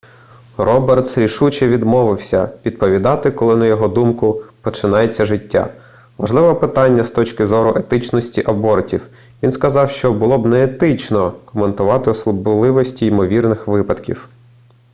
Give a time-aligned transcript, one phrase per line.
[0.57, 5.73] робертс рішуче відмовився відповідати коли на його думку починається життя
[6.17, 9.07] важливе питання з точки зору етичності абортів
[9.43, 14.29] він сказав що було б неетично коментувати особливості ймовірних випадків